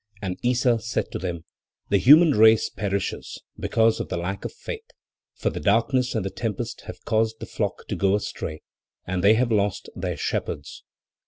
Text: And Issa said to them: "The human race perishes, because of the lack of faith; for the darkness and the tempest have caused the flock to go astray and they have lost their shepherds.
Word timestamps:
And 0.19 0.39
Issa 0.41 0.79
said 0.79 1.11
to 1.11 1.19
them: 1.19 1.43
"The 1.89 1.99
human 1.99 2.31
race 2.31 2.69
perishes, 2.71 3.37
because 3.59 3.99
of 3.99 4.09
the 4.09 4.17
lack 4.17 4.43
of 4.43 4.51
faith; 4.51 4.89
for 5.35 5.51
the 5.51 5.59
darkness 5.59 6.15
and 6.15 6.25
the 6.25 6.31
tempest 6.31 6.81
have 6.87 7.05
caused 7.05 7.39
the 7.39 7.45
flock 7.45 7.87
to 7.87 7.95
go 7.95 8.15
astray 8.15 8.63
and 9.05 9.23
they 9.23 9.35
have 9.35 9.51
lost 9.51 9.89
their 9.95 10.17
shepherds. 10.17 10.83